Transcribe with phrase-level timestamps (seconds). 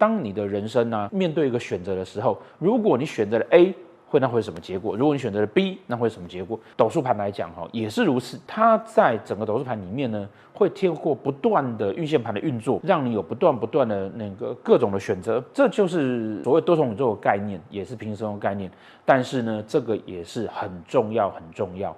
[0.00, 3.74] 当你的人生呢、面对一个选择的时候，如果你选择了 A，
[4.08, 4.96] 会那会是什么结果？
[4.96, 6.58] 如果你选择了 B，那会是什么结果？
[6.74, 8.40] 斗数盘来讲哈，也是如此。
[8.46, 15.44] 它在整个斗数盘里面呢，会经过不断的运线盘的运作，让你有不断不断的那个各种的选择。
[15.52, 18.70] 这就是所谓多重宇宙的概念，也是平行时空的概念。
[19.04, 21.94] 但是呢，这个也是很重要很重要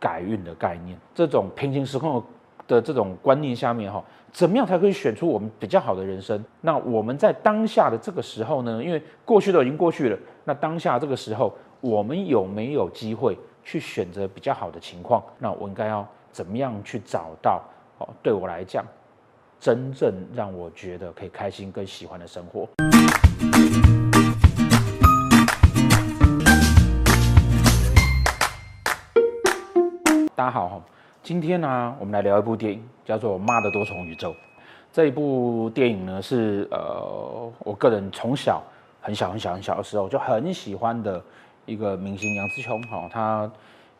[0.00, 0.98] 改运的概念。
[1.14, 2.26] 这种平行时空的。
[2.66, 4.02] 的这种观念下面哈，
[4.32, 6.42] 怎么样才可以选出我们比较好的人生？
[6.62, 15.22] 那我们在当下的这个时候呢，因为过去都已经过去了，那当下这个时候，我们有没有机会去选择比较好的情况？
[15.38, 17.62] 那我应该要怎么样去找到
[17.98, 18.08] 哦？
[18.22, 18.84] 对我来讲，
[19.60, 22.68] 真正让我觉得可以开心跟喜欢的生活。
[30.34, 30.82] 大家好哈。
[31.24, 34.30] 今天呢、我们来聊一部电影，叫做《妈的多重宇宙》。
[34.92, 38.62] 这一部电影呢，是呃，我个人从小
[39.00, 41.18] 很小很小很小的时候就很喜欢的
[41.64, 43.50] 一个明星杨紫琼哈，他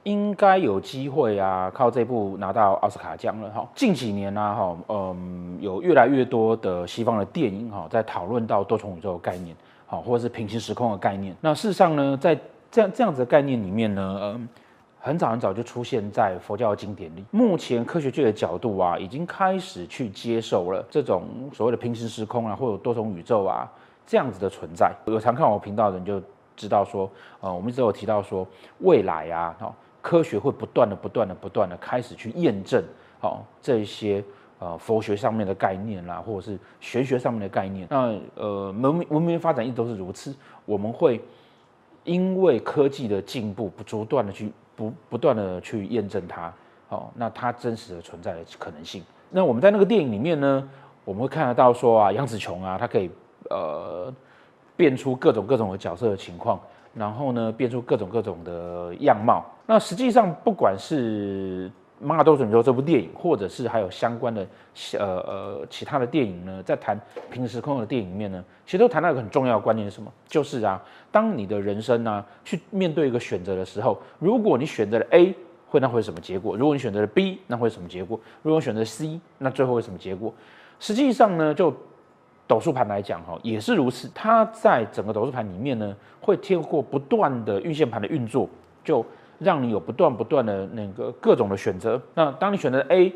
[0.02, 3.66] 应该有机会啊，靠这部拿到奥斯卡奖了哈。
[3.74, 11.34] 近几年呢、哈，嗯，有越来越多的西方的电影哈，在讨论到多重宇宙的概念，好，或者是平行时空的概念。
[11.40, 12.38] 那事实上呢，在
[12.70, 14.46] 这样这样子的概念里面呢，嗯。
[15.04, 17.22] 很早很早就出现在佛教经典里。
[17.30, 23.70] 目前科学界的角度啊，已经开始去接受了这种所谓的平行时空啊，或者多重宇宙啊
[24.06, 24.90] 这样子的存在。
[25.04, 26.22] 有常看我频道的人就
[26.56, 27.10] 知道说，
[27.40, 32.82] 呃，我们一直有提到说，未来啊，哦，科学会不断的、不断的、不断的开始去验证，
[33.20, 34.24] 哦，这些
[34.58, 37.86] 呃佛学上面的概念啦，或者是玄学上面的概念。
[37.90, 41.20] 那呃，文明文明发展一直都是如此，我们会
[42.04, 44.50] 因为科技的进步，不不断的去。
[44.76, 46.52] 不不断的去验证它，
[46.88, 49.02] 哦，那它真实的存在的可能性。
[49.30, 50.68] 那我们在那个电影里面呢，
[51.04, 53.10] 我们会看得到说啊，杨紫琼啊，她可以
[53.50, 54.12] 呃
[54.76, 56.60] 变出各种各种的角色的情况，
[56.94, 59.44] 然后呢变出各种各种的样貌。
[59.66, 61.68] 那实际上不管是
[62.00, 64.46] 《妈的多重宇宙》这部电影，或者是还有相关的
[64.98, 66.98] 呃呃其他的电影呢，在谈
[67.30, 70.12] 平时空的电影里面呢，其实都谈到一个很重要的观念是什么？
[70.26, 70.82] 就是啊，
[71.12, 75.34] 当你的人生呢、去面对一个选择的时候，如果你选择了 A，
[75.68, 76.56] 会那会是什么结果？
[76.56, 78.20] 如果你选择了 B，那会是什么结果？
[78.42, 80.34] 如果你选择 C，那最后会什么结果？
[80.80, 81.72] 实际上呢，就
[82.46, 84.10] 斗数盘来讲哈，也是如此。
[84.12, 88.48] 它在整个斗数盘里面呢，会透过不断的运线盘的运作，
[88.82, 89.06] 就。
[89.38, 92.00] 让你有不断不断的那个各种的选择。
[92.14, 93.12] 那当你选择 A，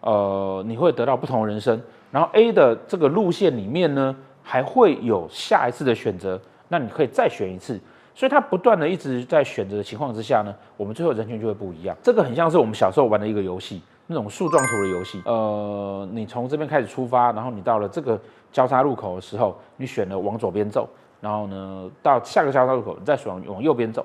[0.00, 1.80] 呃，你会得到不同的人生。
[2.10, 6.40] 然后 A 的这个路线里面呢，还会有下一次的选择。
[6.68, 7.80] 那你可以再选一次。
[8.14, 11.96] 所以它不断的一直在选择的情况之下呢，我们最后人群就会不一样。
[12.02, 15.22] 这个很像是我们小时候玩的一个游戏，那种树状图的游戏。
[15.24, 18.20] 呃，你从这边开始出发，然后你到了这个
[18.52, 20.86] 交叉路口的时候，你选了往左边走，
[21.22, 24.04] 然后呢，到下个交叉路口，你再往往右边走。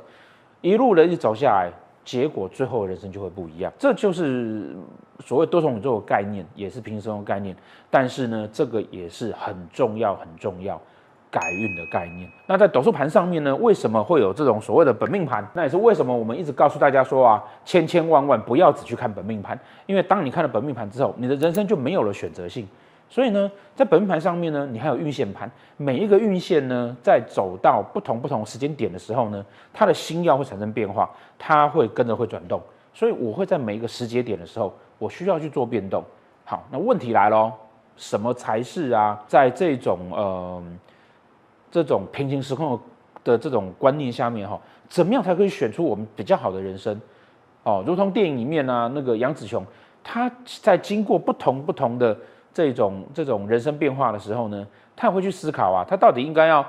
[0.62, 1.72] 一路的一走下来，
[2.04, 3.72] 结果最后人生就会不一样。
[3.78, 4.76] 这就是
[5.20, 7.56] 所谓多重宇宙的概念，也是平行时空的概念。
[7.90, 10.82] 但是呢，这个也是很重要、很重要
[11.30, 12.30] 改运的概念。
[12.48, 15.48] 那在斗数盘上面呢，为什么会有这种所谓的本命盘？
[15.54, 22.68] 那也是为什么我们一直告诉大家说啊，千千万万不要只去看本命盘，因为当你看了本命盘之后，你的人生就没有了选择性。
[23.10, 31.10] 所以呢，在本盘上面呢，你还有运线盘，每一个运线呢，在走到不同不同时间点的时候呢，它的星曜会产生变化，
[31.40, 32.62] 它会跟着会转动。
[32.94, 36.04] 所以我会在每一个时节点的时候，我需要去做变动。
[36.44, 37.54] 好，那问题来咯，
[37.96, 39.18] 什么才是啊？
[39.26, 40.64] 在这种呃
[41.72, 42.78] 这种平行时空
[43.24, 47.00] 的这种观念下面哈，怎么样才可以选出我们比较好的人生？
[47.64, 49.64] 哦，如同电影里面呢、啊，那个杨紫琼，
[50.04, 50.30] 她
[50.62, 52.18] 在经过不同不同的。
[52.58, 56.66] 这种这种人生变化的时候呢，他也会去思考啊，他到底应该要，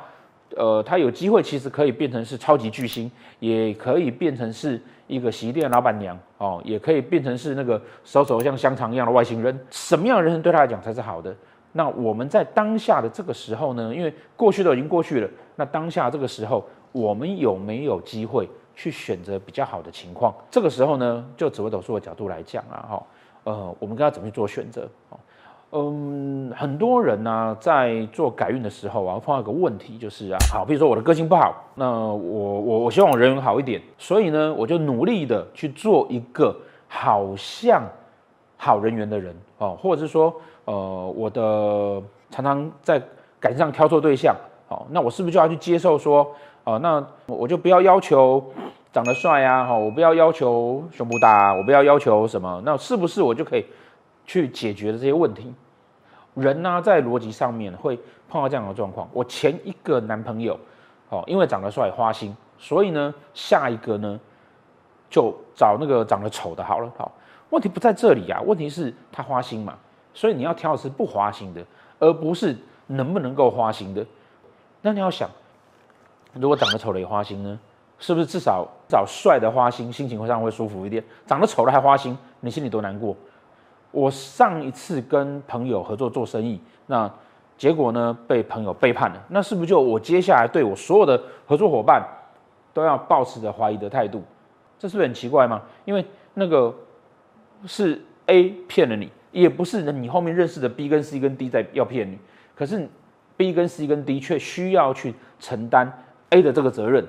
[0.55, 9.59] 呃，他有机会其实可以变成是超级巨星，也可以变成是一个洗衣店的老板娘哦，也可以变成是那个手手像香肠一样的外星人。
[9.71, 11.35] 什么样的人生对他来讲才是好的？
[11.73, 16.63] 那我们在当下的这个时候呢，因为过去都已经过去了，那当下这个时候，
[16.93, 18.47] 我们有没有机会
[18.77, 20.35] 去选择比较好的情况？
[20.51, 23.07] 这个时候呢，就紫微斗数的角度来讲啊，哈，
[23.45, 24.87] 呃，我们该要怎么去做选择？
[25.71, 36.57] 嗯，很多人呢、在做改运的时候啊，碰到一个问题就是啊，好，比如说我的个性不好，那我我我希望我人缘好一点，所以呢，我就努力的去做一个
[36.89, 37.83] 好像
[38.57, 40.35] 好人缘的人哦，或者是说，
[40.65, 42.99] 呃，我的常常在
[43.39, 44.35] 感情上挑错对象，
[44.69, 46.27] 哦，那我是不是就要去接受说，
[46.65, 48.43] 哦、那我就不要要求
[48.91, 53.67] 长得帅啊，哈，我不要要求胸部大，我不要要求什么，那是不是我就可以？
[54.29, 55.51] 去解决的这些问题，
[56.35, 57.99] 人呢、在逻辑上面会
[58.29, 59.09] 碰到这样的状况。
[59.11, 60.61] 我前一个男朋友，
[61.09, 64.21] 哦，因为长得帅花心，所以呢，下一个呢，
[65.09, 66.93] 就找那个长得丑的好了。
[66.99, 67.11] 好，
[67.49, 69.75] 问题不在这里啊，问题是他花心嘛，
[70.13, 71.65] 所以你要挑的是不花心的，
[71.99, 72.55] 而不是
[72.89, 74.05] 能不能够花心的。
[74.83, 75.31] 那你要想，
[76.35, 77.59] 如果长得丑的也花心呢？
[78.01, 81.03] 是不是至少找帅的花心，心情会上会舒服一点？
[81.27, 83.17] 长得丑的还花心，你心里多难过？
[83.91, 87.11] 我上一次跟朋友合作做生意，那
[87.57, 92.07] 结果呢，被朋友背叛了，那是不是就我接下来对我所有的合作伙伴
[92.73, 94.23] 都要抱持着怀疑的态度？
[94.79, 95.61] 这是不是很奇怪吗？
[95.85, 96.05] 因为
[96.35, 96.73] 那个
[97.67, 102.17] 是 A 骗了你，也不是你后面认识的 B 跟 C 跟 D 在要骗你，
[102.55, 102.89] 可是
[103.37, 105.91] B 跟 C 跟 D 却需要去承担
[106.31, 107.05] A 的这个责任。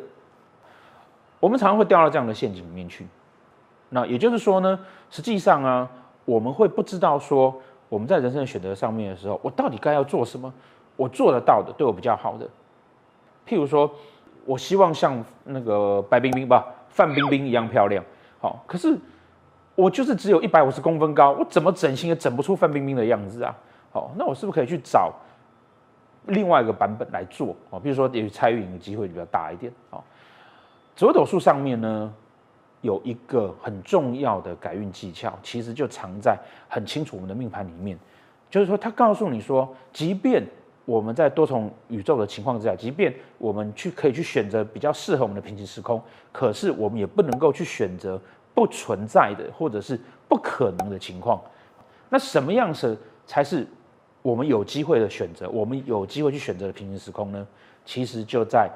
[1.40, 3.08] 我们常常会掉到这样的陷阱里面去，
[3.90, 4.80] 那也就是说呢，
[5.12, 5.90] 实际上啊，
[6.30, 7.54] 我们会不知道说
[7.90, 10.54] 我们在人生的选择上面的时候，我到底该要做什么，
[10.96, 12.48] 我做得到的，对我比较好的。
[13.48, 13.90] 譬如说，
[14.46, 18.04] 我希望像那个白冰冰吧，范冰冰一样漂亮，
[18.40, 18.96] 好，可是
[19.74, 23.56] 我就是只有一百五十公分高，我怎么整形也整不出范冰冰的样子啊？
[23.92, 25.12] 好，那我是不是可以去找
[26.28, 27.56] 另外一个版本来做？
[27.72, 30.04] 哦，比如说也许蔡玉颖的机会比较大一点，好。
[30.96, 32.14] 紫微斗数上面呢，
[32.82, 36.38] 有一个很重要的改运技巧，其实就藏在
[36.70, 37.98] 很清楚我们的命盘里面。
[38.50, 40.44] 就是说，它告诉你说，即便
[40.86, 48.20] 我们在多重宇宙的情况之下，即便我们去可以去选择比较适合我们的平行时空，可是我们也不能够去选择
[48.54, 51.40] 不存在的或者是不可能的情况。
[52.10, 53.68] 那什么样子才是
[54.22, 55.50] 我们有机会的选择？
[55.50, 57.48] 我们有机会去选择的平行时空呢？
[57.84, 58.70] 其实就在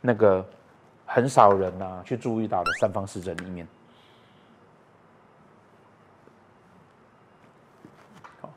[0.00, 0.46] 那个。
[1.06, 3.66] 很少人呐、啊、去注意到的三方四正里面，
[8.40, 8.50] 好，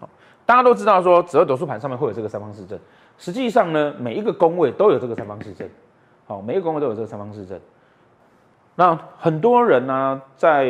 [0.00, 0.08] 好，
[0.46, 2.78] 大家都知道说，紫微斗数盘上面会有这个三方四正。
[3.18, 5.68] 实际上呢，每一个宫位都有这个三方四正，
[6.26, 7.60] 好，每一个宫位都有这个三方四正。
[8.74, 10.66] 那很多人呢、在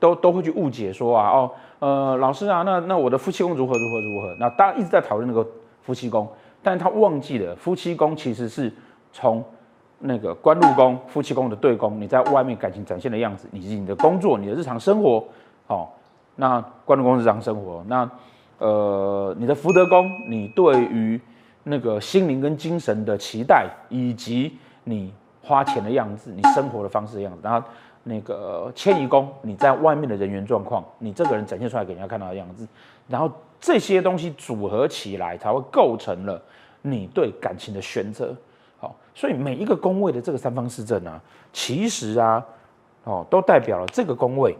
[0.00, 1.50] 都都会去误解说啊，哦，
[1.80, 4.34] 呃，老师啊，那那我的夫妻宫如何如何如何？
[4.40, 5.46] 那大家一直在讨论那个
[5.82, 6.26] 夫妻宫，
[6.62, 8.72] 但他忘记了夫妻宫其实是
[9.12, 9.44] 从
[9.98, 15.24] 那个官禄宫、夫妻宫的对宫，你在外面感情展现的样子，以及你的工作、你的日常生活，
[15.68, 15.88] 哦，
[16.34, 18.08] 那官禄宫日常生活，那
[18.58, 21.20] 呃，你的福德宫，你对于
[21.64, 25.12] 那个心灵跟精神的期待，以及你
[25.42, 27.66] 花钱的样子、你生活的方式的样子，然后
[28.04, 32.68] 那个迁移宫，你在外面的人员状况，你这个人展现出来给人家看到的样子，
[33.08, 36.40] 然后这些东西组合起来，才会构成了
[36.82, 38.34] 你对感情的选择。
[39.16, 41.18] 所以每一个宫位的这个三方四正啊，
[41.50, 42.44] 其实啊，
[43.04, 44.54] 哦，都代表了这个宫位，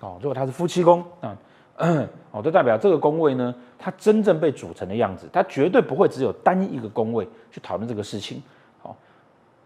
[0.00, 1.36] 哦，如果它是夫妻宫啊，
[2.32, 8.42] 哦，都代表这个宫位呢，它真正被组成的样子，它绝对不会只有单一一个宫位去讨论这个事情。
[8.82, 8.96] 好，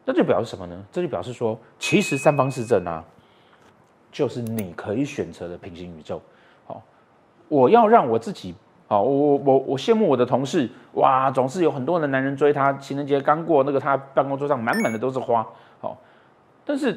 [0.05, 0.85] 那就表示什么呢？
[0.93, 3.03] 这就表示说，其实三方四正啊，
[4.13, 6.21] 就是你可以选择的平行宇宙。
[6.67, 6.83] 好，
[7.49, 8.55] 我要让我自己。
[8.89, 12.73] 好，我我我我羡慕我的同事，哇，总是有很多的男人追她。
[12.75, 15.45] 情人节刚过，那个她办公桌上满满的都是花。
[15.81, 15.97] 好，
[16.65, 16.97] 但是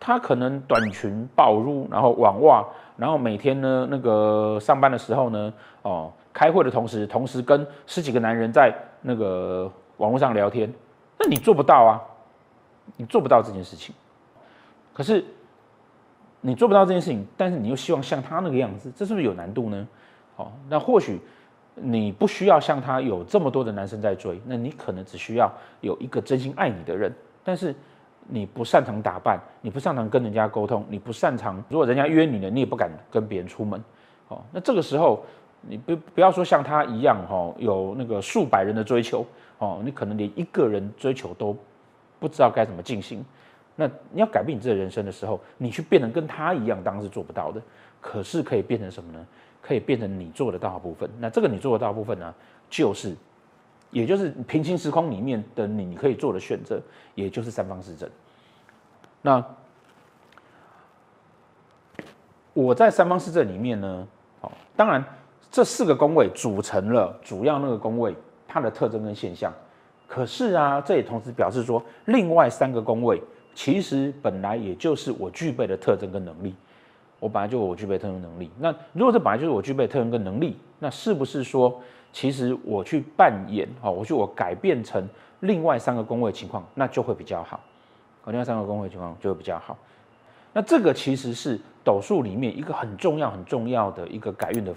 [0.00, 2.64] 她可能短裙暴露，然后网袜，
[2.96, 5.52] 然后每天呢，那个上班的时候呢，
[5.82, 10.72] 哦，开会的同时，同时跟十几个男人在那个网络上聊天。
[11.18, 12.00] 那你做不到啊，
[12.96, 13.94] 你做不到这件事情。
[14.94, 15.22] 可是
[16.40, 19.86] 你做不到这件事情，但是你又希望像他那个样子，这是不是有难度呢？
[20.36, 21.20] 好，那或许
[21.74, 27.12] 你不需要像他有这么多的男生在追，那你可能只需要有一个真心爱你的人。
[27.44, 27.74] 但是
[28.26, 33.82] 你不擅长打扮，你不擅长跟人家沟通，你不擅长，如果人家约你了，你也不敢跟别人出门。
[34.28, 35.24] 哦，那这个时候
[35.60, 39.26] 你不不要说像他一样，哈，有那个数百人的追求，
[39.58, 41.56] 哦，你可能连一个人追求都
[42.18, 43.24] 不知道该怎么进行。
[43.76, 47.60] 那你要改变你自己的人生的时候，你去变成跟他一样，当然是做不到的。
[48.00, 49.26] 可是可以变成什么呢？
[49.66, 52.34] 可以变成你做得到的部分，那这个你做得到的部分呢，
[52.68, 53.16] 就是，
[53.90, 56.78] 也就是平行时空里面的你，你可以做的选择，
[57.14, 58.06] 也就是三方四正。
[59.22, 59.42] 那
[62.52, 64.06] 我在三方四正里面呢，
[64.42, 65.02] 好，当然
[65.50, 68.14] 这四个宫位组成了主要那个宫位
[68.46, 69.50] 它的特征跟现象，
[70.06, 73.18] 可是啊，这也同时表示说，另外三个宫位
[73.54, 76.54] 其实本来也就是我具备的特征跟能力。
[77.24, 81.80] 我本来就我具备特殊能力，那如果这本来就是我具备特殊跟能力，那是不是说，
[82.12, 85.08] 其实我去扮演啊，我去我改变成
[85.40, 87.58] 另外三个宫位情况，那就会比较好，
[88.26, 89.74] 另外三个宫位情况就会比较好。
[90.52, 94.74] 那这个其实是斗数里面一个很重要很重要的一个改运的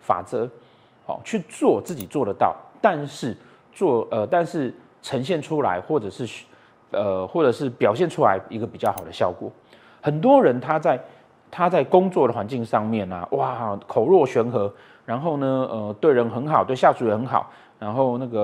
[0.00, 0.48] 法则。
[1.06, 3.36] 好去做自己做得到，但是
[3.72, 6.44] 做呃，但是呈现出来或者是
[6.92, 9.50] 呃，或者是表现出来一个比较好的效果。
[10.00, 10.98] 很多人他在
[11.50, 14.72] 他在工作的环境上面啊，哇，口若悬河，
[15.04, 18.38] 然后呢，呃，对人很好，对下属也很好，然后那个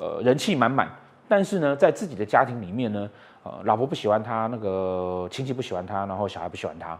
[0.00, 0.88] 呃人气满满。
[1.26, 3.10] 但是呢，在自己的家庭里面呢，
[3.42, 6.98] 呃，老婆不喜欢他，那个亲戚不喜欢他，然后小孩不喜欢他，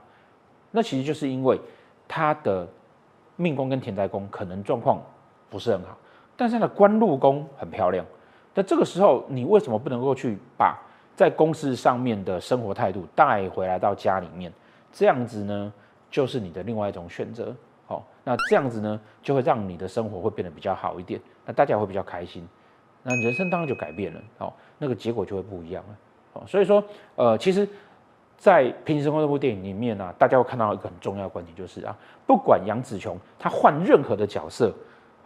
[0.71, 1.61] 那其实就是因为
[2.09, 2.67] 他的
[3.37, 5.01] 命宫跟田宅宫可能状况
[5.51, 5.97] 不是很好，
[6.37, 8.05] 但是他的官禄宫很漂亮。
[8.55, 10.77] 那这个时候，你为什么不能够去把
[11.15, 14.53] 在公司上面的生活态度带回来到家里面？
[14.95, 15.73] 这样子呢，
[16.11, 17.55] 就是你的另外一种选择。
[17.87, 22.49] 好，那这样子呢，就会让你的生活会变得比较好一点，那大家会比较开心。
[23.03, 25.97] 那人生当然就改变了，好，那个结果就会不一样了，
[26.33, 26.83] 好，所以说，
[27.17, 27.69] 呃，其实，
[28.39, 31.95] 在《平行时空》这部电影里面呢，啊，大家会看到一个很重要的观点，就是啊，
[32.27, 34.75] 不管杨紫琼她换任何的角色，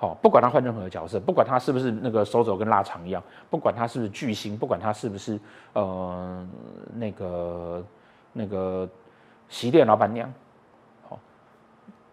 [0.00, 5.38] 哦，不管她换任何的角色，不管她是不是那个手肘跟腊肠一样，不管她是不是巨星，不管她是不是
[5.74, 6.44] 呃
[6.94, 7.84] 那个
[8.32, 8.88] 那个
[9.48, 10.32] 洗衣店老板娘，
[11.08, 11.18] 好，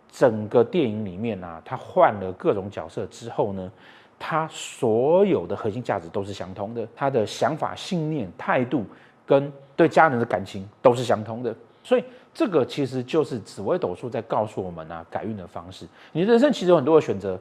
[0.10, 3.72] 整个电影里面啊，她换了各种角色之后呢，
[4.18, 8.86] 他所有的核心价值都是相通的，他的想法、信念、态度
[9.26, 15.86] 跟对家人的感情都是相通的，所以这个其实就是紫微斗数在告诉我们啊，改运的方式。
[16.14, 17.38] 你人生其实有很多的选择，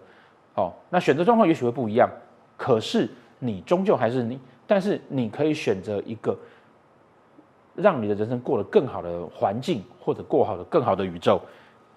[0.54, 2.10] 哦，那选择状况也许会不一样，
[2.56, 3.08] 可是
[3.38, 6.36] 你终究还是你，但是你可以选择一个
[7.74, 11.40] 让你的人生过得更好的环境，或者过好的更好的宇宙，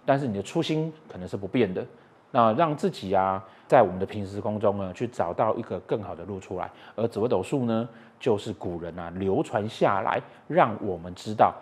[0.06, 1.86] 但是你的初心可能是不变的。
[2.30, 6.70] 那让自己啊，在我们的平时空中呢，去找到一个更好的路出来。
[6.96, 7.88] 而紫微斗数呢，
[8.20, 11.56] 就是古人啊流传下来，让我们知道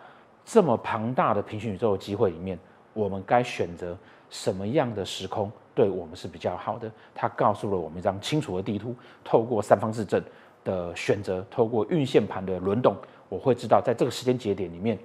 [0.44, 2.58] 这么庞大的平行宇宙的机会里面，
[2.94, 3.96] 我们该选择
[4.30, 6.92] 什么样的时空对我们是比较好的。
[7.14, 10.22] 它告诉了我们一张清楚的地图，透过三方四正
[10.64, 12.96] 的选择，透过运线盘的轮动，
[13.30, 14.98] 我会知道在这个时间节点里面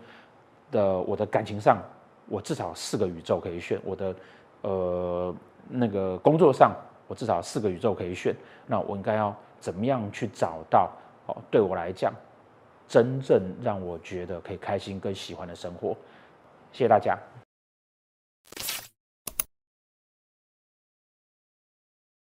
[0.70, 1.82] 的我的感情上，
[2.28, 3.80] 我至少四个宇宙可以选。
[3.84, 4.14] 我的
[4.62, 5.34] 呃。
[5.72, 6.74] 那个工作上，
[7.06, 8.34] 我至少四个宇宙可以选，
[8.66, 10.90] 那我应该要怎么样去找到
[11.26, 11.36] 哦？
[11.48, 12.12] 对我来讲，
[12.88, 15.96] 真正让我觉得可以开心跟喜欢的生活。
[16.72, 17.16] 谢谢大家。